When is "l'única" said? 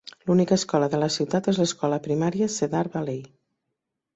0.27-0.55